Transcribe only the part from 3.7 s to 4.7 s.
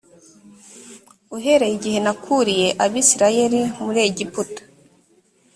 muri egiputa